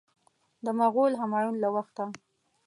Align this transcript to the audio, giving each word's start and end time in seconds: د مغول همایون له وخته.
د 0.63 0.65
مغول 0.79 1.13
همایون 1.21 1.55
له 1.63 1.69
وخته. 1.75 2.03